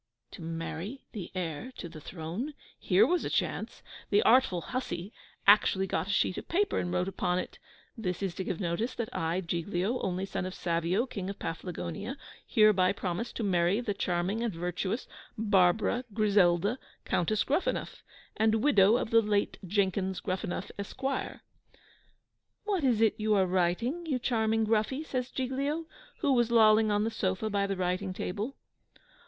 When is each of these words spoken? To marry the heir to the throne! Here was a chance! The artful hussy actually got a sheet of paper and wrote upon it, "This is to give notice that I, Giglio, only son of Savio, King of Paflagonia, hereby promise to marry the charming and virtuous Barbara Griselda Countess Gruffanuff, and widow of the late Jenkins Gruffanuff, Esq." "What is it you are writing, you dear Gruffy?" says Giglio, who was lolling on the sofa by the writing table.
To 0.31 0.41
marry 0.41 1.03
the 1.11 1.29
heir 1.35 1.71
to 1.77 1.87
the 1.87 2.01
throne! 2.01 2.55
Here 2.79 3.05
was 3.05 3.23
a 3.23 3.29
chance! 3.29 3.83
The 4.09 4.23
artful 4.23 4.61
hussy 4.61 5.13
actually 5.45 5.85
got 5.85 6.07
a 6.07 6.09
sheet 6.09 6.39
of 6.39 6.47
paper 6.47 6.79
and 6.79 6.91
wrote 6.91 7.07
upon 7.07 7.37
it, 7.37 7.59
"This 7.95 8.23
is 8.23 8.33
to 8.33 8.43
give 8.43 8.59
notice 8.59 8.95
that 8.95 9.15
I, 9.15 9.41
Giglio, 9.41 9.99
only 10.01 10.25
son 10.25 10.47
of 10.47 10.55
Savio, 10.55 11.05
King 11.05 11.29
of 11.29 11.37
Paflagonia, 11.37 12.17
hereby 12.47 12.93
promise 12.93 13.31
to 13.33 13.43
marry 13.43 13.79
the 13.79 13.93
charming 13.93 14.41
and 14.41 14.51
virtuous 14.51 15.07
Barbara 15.37 16.03
Griselda 16.15 16.79
Countess 17.05 17.43
Gruffanuff, 17.43 18.01
and 18.35 18.63
widow 18.63 18.97
of 18.97 19.11
the 19.11 19.21
late 19.21 19.59
Jenkins 19.63 20.19
Gruffanuff, 20.19 20.71
Esq." 20.79 21.03
"What 21.03 22.83
is 22.83 23.01
it 23.01 23.13
you 23.19 23.35
are 23.35 23.45
writing, 23.45 24.07
you 24.07 24.17
dear 24.17 24.47
Gruffy?" 24.65 25.05
says 25.05 25.29
Giglio, 25.29 25.85
who 26.21 26.33
was 26.33 26.49
lolling 26.49 26.89
on 26.89 27.03
the 27.03 27.11
sofa 27.11 27.51
by 27.51 27.67
the 27.67 27.75
writing 27.77 28.13
table. 28.13 28.55